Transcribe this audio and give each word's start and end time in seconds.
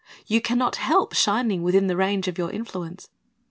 You 0.25 0.41
can 0.41 0.57
not 0.57 0.77
help 0.77 1.13
shining 1.13 1.61
within 1.61 1.85
the 1.85 1.95
range 1.95 2.27
of 2.27 2.35
your 2.35 2.49
influence. 2.49 3.07